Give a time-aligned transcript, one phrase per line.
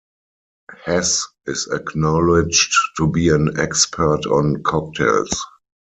[0.85, 5.45] Hess is acknowledged to be an expert on cocktails.